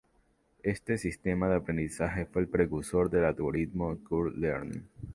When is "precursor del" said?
2.47-3.23